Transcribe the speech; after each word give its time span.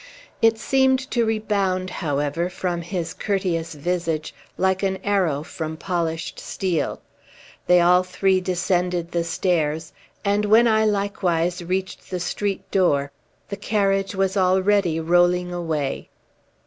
It 0.41 0.57
seemed 0.57 0.99
to 1.11 1.25
rebound, 1.27 1.91
however, 1.91 2.49
from 2.49 2.81
his 2.81 3.13
courteous 3.13 3.75
visage, 3.75 4.33
like 4.57 4.81
an 4.81 4.97
arrow 5.03 5.43
from 5.43 5.77
polished 5.77 6.39
steel. 6.39 7.01
They 7.67 7.81
all 7.81 8.01
three 8.01 8.41
descended 8.41 9.11
the 9.11 9.23
stairs; 9.23 9.93
and 10.25 10.45
when 10.45 10.67
I 10.67 10.85
likewise 10.85 11.63
reached 11.63 12.09
the 12.09 12.19
street 12.19 12.71
door, 12.71 13.11
the 13.49 13.57
carriage 13.57 14.15
was 14.15 14.35
already 14.35 14.99
rolling 14.99 15.53
away. 15.53 16.09